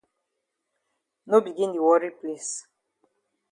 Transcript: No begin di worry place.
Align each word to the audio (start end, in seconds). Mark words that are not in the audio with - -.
No 1.29 1.37
begin 1.45 1.71
di 1.73 1.79
worry 1.87 2.11
place. 2.19 2.51